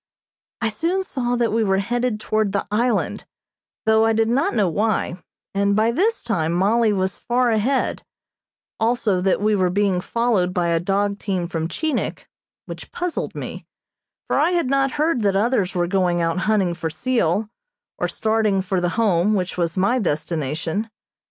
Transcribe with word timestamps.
I 0.61 0.69
soon 0.69 1.03
saw 1.03 1.35
that 1.35 1.53
we 1.53 1.63
were 1.63 1.77
headed 1.77 2.19
toward 2.19 2.53
the 2.53 2.65
island, 2.71 3.23
though 3.85 4.03
I 4.03 4.13
did 4.13 4.29
not 4.29 4.55
know 4.55 4.67
why, 4.67 5.21
and 5.53 5.75
by 5.75 5.91
this 5.91 6.23
time 6.23 6.53
Mollie 6.53 6.91
was 6.91 7.19
far 7.19 7.51
ahead, 7.51 8.03
also 8.79 9.21
that 9.21 9.39
we 9.39 9.55
were 9.55 9.69
being 9.69 10.01
followed 10.01 10.55
by 10.55 10.69
a 10.69 10.79
dog 10.79 11.19
team 11.19 11.47
from 11.47 11.67
Chinik, 11.67 12.27
which 12.65 12.91
puzzled 12.91 13.35
me, 13.35 13.67
for 14.25 14.39
I 14.39 14.53
had 14.53 14.71
not 14.71 14.93
heard 14.93 15.21
that 15.21 15.35
others 15.35 15.75
were 15.75 15.85
going 15.85 16.19
out 16.19 16.39
hunting 16.49 16.73
for 16.73 16.89
seal, 16.89 17.51
or 17.99 18.07
starting 18.07 18.63
for 18.63 18.81
the 18.81 18.97
Home, 18.97 19.35
which 19.35 19.55
was 19.55 19.77
my 19.77 19.99
destination. 19.99 20.89